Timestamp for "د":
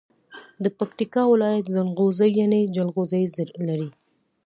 0.63-0.65